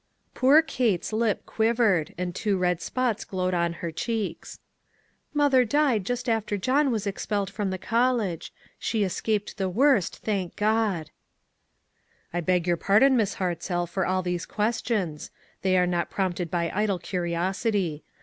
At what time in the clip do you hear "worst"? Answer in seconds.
9.69-10.17